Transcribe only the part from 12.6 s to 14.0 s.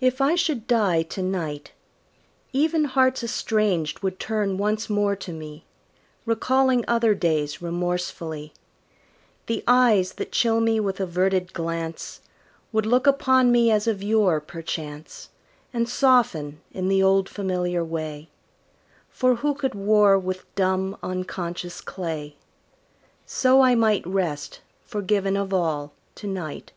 Would look upon me as